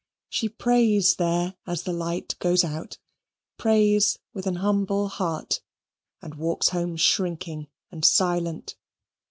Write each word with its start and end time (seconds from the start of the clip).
She 0.29 0.49
prays 0.49 1.17
there 1.17 1.57
as 1.67 1.83
the 1.83 1.93
light 1.93 2.33
goes 2.39 2.63
out, 2.63 2.97
prays 3.59 4.17
with 4.33 4.47
an 4.47 4.55
humble 4.55 5.09
heart, 5.09 5.61
and 6.23 6.33
walks 6.33 6.69
home 6.69 6.95
shrinking 6.97 7.67
and 7.91 8.03
silent. 8.03 8.77